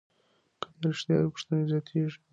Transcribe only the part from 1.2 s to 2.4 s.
پوښتنې زیاتېږي.